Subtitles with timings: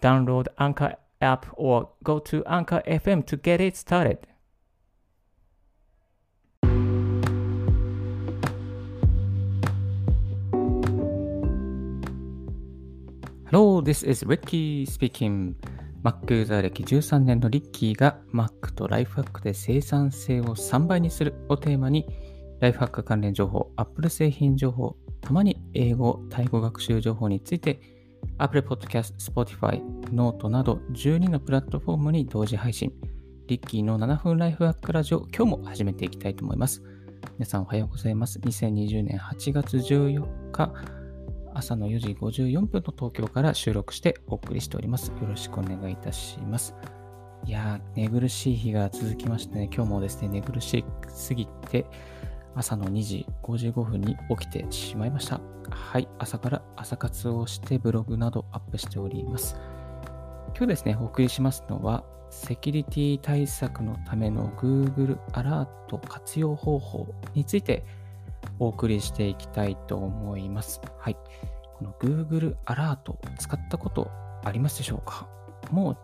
[0.00, 4.18] Download Anchor app or go to Anchor FM to get it started.
[13.50, 15.54] Hello, this is Ricky speaking.
[16.04, 22.06] Mac ユーザー歴13年のリッキーが Mac とライフハックで生産性を3倍にするをテーマに
[22.60, 27.97] ライフハック関連情報、Apple 製品情報、たまに英語、タイ語学習情報について
[28.38, 32.92] Apple Podcast、Spotify、Note など12のプラットフォームに同時配信。
[33.48, 36.82] リッキーの7分ライフハックラジオ、今日も始めていきたいと思います。
[37.38, 38.38] 皆さんおはようございます。
[38.38, 40.72] 2020年8月14日、
[41.52, 45.08] 朝の4時54分の東京から収録してお送りしております。
[45.08, 46.76] よろしくお願いいたします。
[47.44, 51.86] いやー、寝苦しい日が続きましてね、今日もですね、寝苦しすぎて、
[52.58, 55.40] 朝の2時55分に起きてしまいました。
[55.70, 59.56] はい、朝から朝活をしてブログなどアップしております。
[60.56, 67.84] 今日ですね、お送りしますのは、セキュリティ対策のための Google アラート活用方法について
[68.58, 70.80] お送りしていきたいと思います。
[70.98, 71.16] はい。
[71.78, 74.10] この Google アラート使ったこと
[74.44, 75.28] ありますでしょうか？
[75.70, 75.96] もう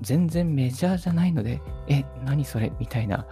[0.00, 2.72] 全然メジャーじゃないので、え、何それ？
[2.80, 3.26] みたいな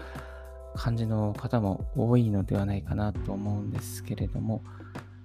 [0.76, 4.62] 感じの方も多いのではないかなと思うんですけれども、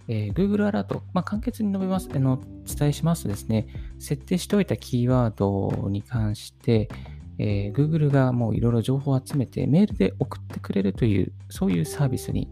[0.07, 3.67] えー、Google アラート、まあ、簡潔に述べます、あの、伝えしますとですね、
[3.99, 6.89] 設定しておいたキーワードに関して、
[7.37, 12.49] えー、Google がもういろいろ情報を集めてメールで送ってくれるという、そういうサービスに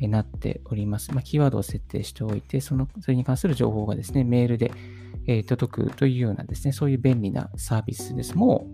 [0.00, 1.12] なっております。
[1.12, 4.72] まあ、キーワードを設定しておいて、その、それに関する情報がですね、メールで、
[5.26, 8.36] えー、届くというようなですね、そういう便利なサービスです。
[8.36, 8.73] もう、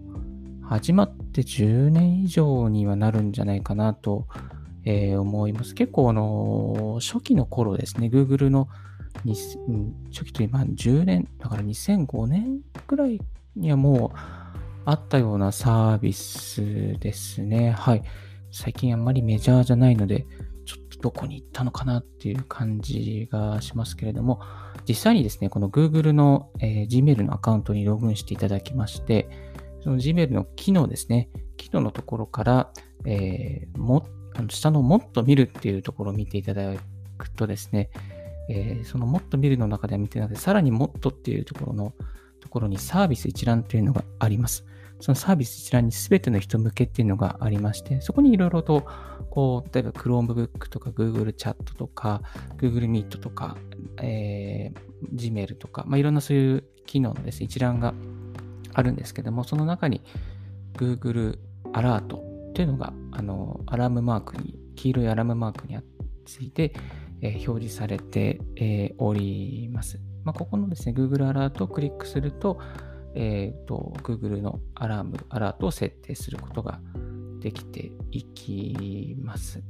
[0.70, 4.26] 始まって10年以上にはなるんじゃないかなと
[4.84, 5.74] えー、思います。
[5.74, 8.68] 結構、あの初期の頃ですね、Google の、
[10.10, 13.20] 初期というまあ10年、だから2005年ぐらい
[13.56, 14.18] にはもう
[14.84, 17.72] あったようなサービスですね。
[17.72, 18.02] はい。
[18.52, 20.26] 最近あんまりメジャーじゃないので、
[20.64, 24.40] ちょっとどこに行ったのかなっていう感じがしますけれども、
[24.88, 29.28] 実際にですね、この Google の、えー、Gmail のアカウントにログインしていただきまして、
[29.82, 32.72] その Gmail の機能ですね、機能のところから、
[33.04, 36.74] えー、もあの下のもっと見るっていうところを見ていただ
[37.18, 37.90] くとですね、
[38.48, 41.94] えー、そのもっと見るの中では見てなくて、さらにもっとっていうところの
[42.40, 44.64] ところにサービス一覧というのがあります。
[45.00, 48.86] そのサービス一覧に全ての人向けっていうのがありまして、そこにいろいろと、
[49.30, 52.22] こう、例えば Chromebook とか Google Chat とか
[52.58, 53.56] Google Meet とか、
[54.02, 57.94] えー、Gmail とか、まあ、いろんなそういう機能のですね、一覧が
[58.74, 60.02] あるんですけども、その中に
[60.74, 61.38] Google
[61.72, 65.78] アラートっていうのが、あの、アラームマークに、黄色いアラームマークに
[66.24, 66.74] ついて、
[67.20, 70.00] えー、表示されて、えー、おります。
[70.24, 72.58] まあ、ここのですね、Google アラートをクリックすると、
[73.14, 76.80] えっ、ー、と、Google のアラーム、アラートを設定することが
[77.40, 79.62] できていきます。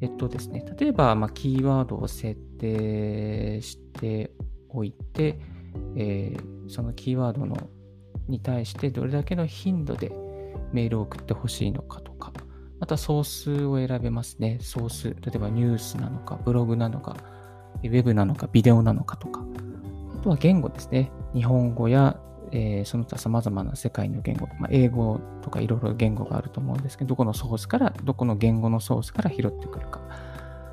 [0.00, 4.32] えっとですね、例えば、まあ、キーワードを設定して
[4.68, 5.38] おいて、
[5.96, 7.56] えー、そのキーワードの
[8.30, 10.10] に対してどれだけの頻度で
[10.72, 12.32] メールを送ってほしいのかとか、
[12.78, 14.58] またソースを選べますね。
[14.62, 17.16] ソース、例えばニュースなのか、ブログなのか、
[17.82, 19.44] ウェブなのか、ビデオなのかとか、
[20.18, 21.10] あとは言語ですね。
[21.34, 22.18] 日本語や、
[22.52, 30.00] えー、その他様々な世界の言語、まあ、英語とかいろいろ言語があると思うんですけど、どこのソースから、どこの言語のソースから拾ってくるか。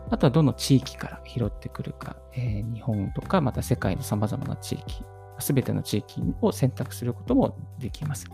[0.09, 2.16] あとはどの地域から拾ってくるか。
[2.34, 5.03] えー、日本とか、また世界の様々な地域、
[5.40, 8.26] すべての地域を選択することもできます。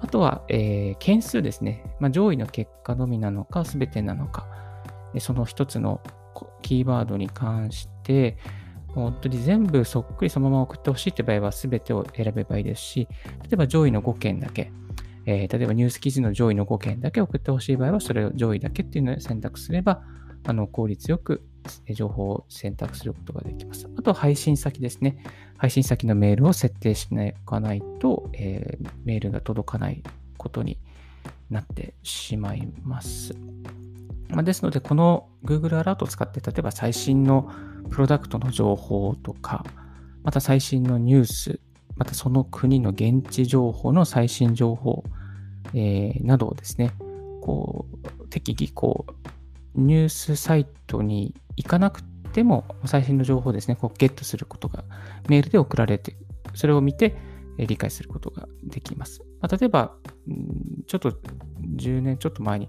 [0.00, 1.84] あとは、えー、件数ですね。
[2.00, 4.46] まあ、上位の結果のみなのか、すべてなのか、
[5.18, 6.00] その一つの
[6.62, 8.38] キーワードに関して、
[8.88, 13.08] 本当に全部そっくりそのまま送ってほしいって場合は全てを選べばいいですし、
[13.42, 14.72] 例えば上位の5件だけ、
[15.26, 20.02] えー、例えばニュース記事の上位の5件だけ送ってほしい場合は、それを上位だけっていうのを選択すれば、
[20.44, 21.42] あの効率よく
[21.92, 23.88] 情報を選択することができます。
[23.96, 25.22] あと、配信先ですね。
[25.56, 30.02] 配信先のメールを設定しないかないと、えー、メールが届かない
[30.36, 30.78] ことに
[31.50, 33.34] なってしまいます。
[34.28, 37.50] まあ、ですので、この Google アラートを使って、例えば最新の
[37.90, 39.64] プロダクトの情報とか、
[40.22, 41.60] また最新のニュース、
[41.96, 45.04] またその国の現地情報の最新情報、
[45.74, 46.92] えー、などをですね、
[47.42, 47.86] こ
[48.20, 49.12] う、適宜こう、
[49.74, 54.84] ニュースサイトに行かなくても、最新の情報をですね、こうゲットすることが
[55.28, 56.16] メールで送られて、
[56.54, 57.16] それを見て、
[57.66, 59.22] 理解することができます。
[59.40, 59.94] まあ、例えば、
[60.86, 61.10] ちょっと
[61.76, 62.68] 10年ちょっと前に、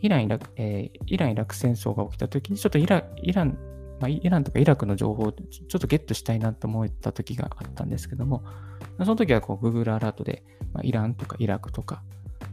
[0.00, 3.58] イランイラ、えー、イラン・イラク戦争が起きたときに、ちょっとイライラン、
[4.00, 8.44] まあ、イランとかイラクの情報をちょっとゲットしたいなと思った時があったんですけども、
[8.98, 12.02] その時はこう Google アラートで、まあ、イランとかイラクとか、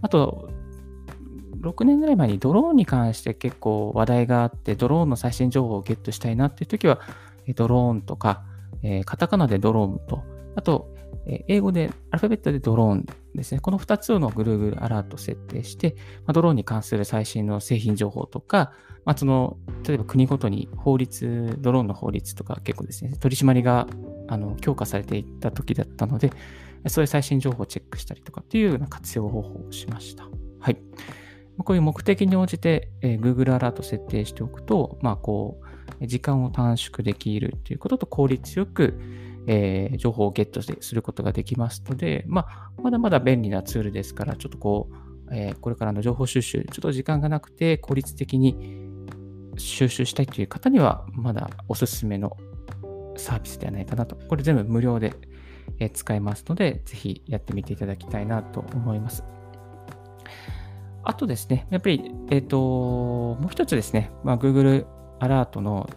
[0.01, 0.49] あと、
[1.63, 7.00] 6年ぐらい前にドローンに関して結構話題があって、ドローンの最新情報をゲットしたいなっていう時は、
[7.56, 8.44] ドローンとか、
[8.83, 10.24] えー、カタカナでドローンと、
[10.56, 10.94] あと、
[11.25, 13.62] え英語で、アルファベットでドローンですね。
[13.62, 15.95] この2つの Google アラート設定して、
[16.25, 18.74] まあ、ドローンに関する最新の製品情報とか、
[19.06, 19.57] まあ、その、
[19.88, 23.88] 例えば国ごとに法律、ドローンの法律とか結構ですね、取り締まりが
[24.27, 26.31] あの強化されていった時だったので、
[26.88, 30.27] そういう最新情報をチェックしたりとかっていうような活用方法をしました。
[30.60, 30.77] はい。
[31.59, 35.61] こういう目的に応じて、えー、Google アラート設定しておくと、まあ、こ
[36.01, 39.00] う、時間を短縮できるということと効率よく、
[39.45, 48.91] えー、情報をゲットすることができますので、まあ、まだまだ便利なツールですから、ちょっとこう、えー、これからの情報収集、ちょっと時間がなくて効率的に
[49.57, 52.35] 収集したいという方には、まだおすすめの
[53.15, 54.15] サービスではないかなと。
[54.15, 55.13] これ全部無料で
[55.94, 59.23] 使えますので、ぜひやってみていただきたいなと思います。
[61.03, 64.85] あとですね、やっぱり、えっ、ー、と、もう一つですね、まあ、Google
[65.19, 65.89] アラートの、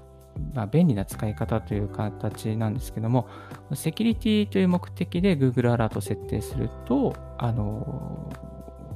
[0.53, 3.29] まあ、便利な使い方という形なんですけども、
[3.75, 8.31] セキュリティという目的で Google アラートを設定すると、あの、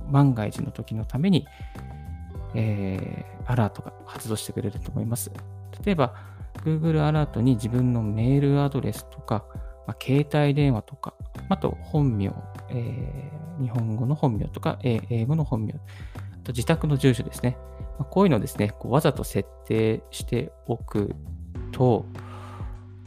[0.09, 1.47] 万が一の時のために、
[2.55, 5.31] えー、アラートが発動してくれると思います。
[5.85, 6.15] 例えば、
[6.65, 9.45] Google アラートに自分のメールアドレスとか、
[9.87, 11.15] まあ、携帯電話とか、
[11.51, 12.33] あと本名、
[12.71, 15.77] えー、日本語の本名とか、英語の本名、あ
[16.45, 17.59] と自宅の住所ですね。
[17.99, 21.15] まあ、こういうのをですね、こうわざと設定しておく
[21.73, 22.07] と、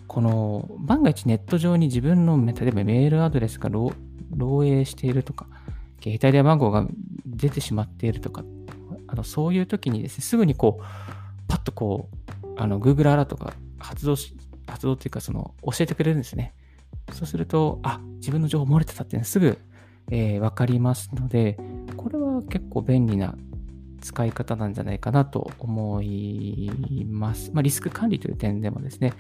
[0.07, 3.93] この万が一ネット上に自分の例えばメールアドレスが漏
[4.37, 5.47] 洩しているとか、
[6.01, 6.85] 携帯電話番号が
[7.25, 8.43] 出てしまっているとか、
[9.07, 10.83] あのそういう時にですね、すぐにこう、
[11.47, 14.35] パッとこう、Google アラートが発動し、
[14.67, 16.53] 発動っていうか、その教えてくれるんですね。
[17.11, 19.57] そうすると、あ、自分の情報漏れてたっていうのはすぐ、
[20.09, 21.57] えー、わかりますので、
[21.97, 23.35] これは結構便利な
[23.99, 27.51] 使い方なんじゃないかなと思います。
[27.51, 29.11] まあ、リスク管理という点でもですね、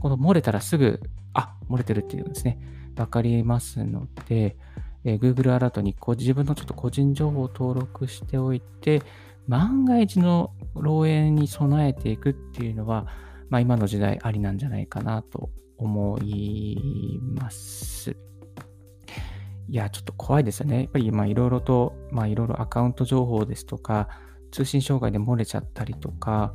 [0.00, 1.00] この漏れたらすぐ、
[1.32, 2.58] あ、漏れてるっていうのですね、
[2.94, 4.58] わかりますので、
[5.04, 9.02] えー、Google アラートにこう自分のちょっと個人情報を登録しておいて、
[9.48, 13.06] 万が一の漏洩に備えていくっていうのは、
[13.48, 15.48] まあ、今の時代ありなんじゃないかなと
[15.78, 18.31] 思います。
[19.72, 20.82] いや、ちょっと怖いですよね。
[20.82, 24.06] やっぱり今いろいろと、まあいろいろアカウント情報ですとか、
[24.50, 26.52] 通信障害で漏れちゃったりとか、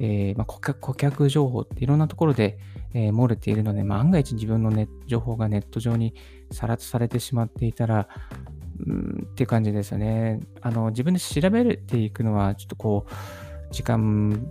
[0.00, 2.58] えー、まあ、顧客顧客情報っていろんなところで、
[2.92, 6.12] えー、漏れているので、万が一自分のネ情報がネット上に
[6.50, 8.08] さらつされてしまっていたら、
[8.84, 10.40] うんっていう感じですよね。
[10.60, 14.44] あの、自分で調べていくのは、ちょっとこう、時間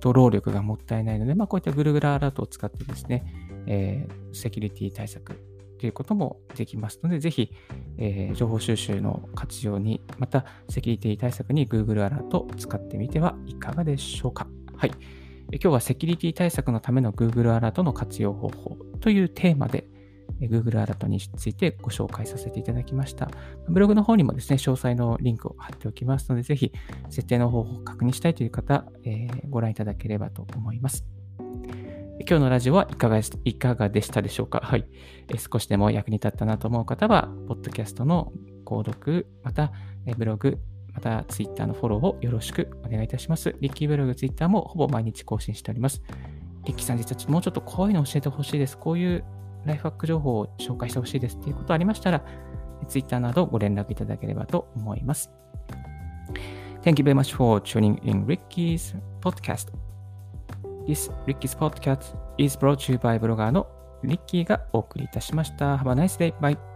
[0.00, 3.24] と労力がもったいないので、まあ、こういったぐるぐるアラートを使ってですね、
[3.66, 7.50] えー、セキュリティ対策ということもできますので、ぜひ、
[7.98, 14.46] えー、情報収集の活用に、またセキュリティ対策に Google アラートを使ってみてはいかがでしょうか。
[14.76, 14.90] はい。
[15.52, 19.86] 今日はセキュリティ対策のための Google アラートの活用方法というテーマで
[20.40, 23.30] Google アラートについてご紹介させていただきました。
[23.68, 26.72] ブログの方にもですね、詳細のリンクを貼っておきますので、ぜひ
[27.10, 31.04] 設定の方法を確認したいという方、えー、ご覧いただければと思います。
[32.20, 34.60] 今日のラジオはいかがいかがでしたでしょうか？
[34.60, 34.86] はい、
[35.28, 38.32] え少しでも役に立ったなと思う方は、ポッドキャストの
[38.64, 39.72] 購読、また、
[40.06, 40.58] えブログ、
[40.92, 43.56] また Twitter のフォローをよろしくお願いいたします。
[43.60, 46.02] リッキーブログ、Twitter もほぼ毎日更新しております。
[46.64, 48.78] リッキーさん、実はもうちょっとこういうの教えてほしいです。
[48.78, 49.24] こういう
[49.64, 52.24] ライフハック情報を紹介してほしいですっていうことありましたら、
[52.88, 55.30] Twitter などご連絡いただければと思います。
[56.82, 59.83] Thank you very much for tuning in Ricky's podcast.
[60.86, 63.66] This Ricky's podcast is brought to you by ブロガーの
[64.02, 65.76] リッキーがお送りいたしました。
[65.76, 66.34] Have a nice day.
[66.40, 66.73] Bye.